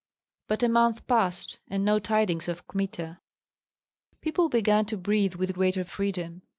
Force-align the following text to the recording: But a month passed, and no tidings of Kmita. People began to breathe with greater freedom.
But 0.47 0.63
a 0.63 0.67
month 0.67 1.05
passed, 1.05 1.59
and 1.67 1.85
no 1.85 1.99
tidings 1.99 2.47
of 2.47 2.65
Kmita. 2.67 3.19
People 4.19 4.49
began 4.49 4.87
to 4.87 4.97
breathe 4.97 5.35
with 5.35 5.53
greater 5.53 5.83
freedom. 5.83 6.41